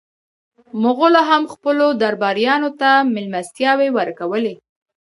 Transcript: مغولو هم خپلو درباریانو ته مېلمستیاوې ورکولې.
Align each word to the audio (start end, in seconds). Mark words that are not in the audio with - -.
مغولو 0.81 1.21
هم 1.29 1.43
خپلو 1.53 1.85
درباریانو 2.01 2.69
ته 2.79 2.89
مېلمستیاوې 3.13 3.89
ورکولې. 3.97 4.55